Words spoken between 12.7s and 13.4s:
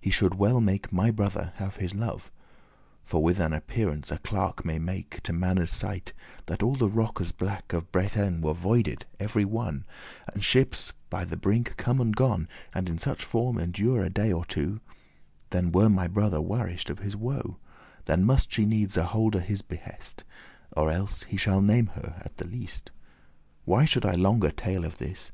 And in such